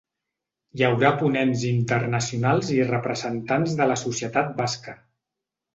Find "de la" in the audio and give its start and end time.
3.83-4.01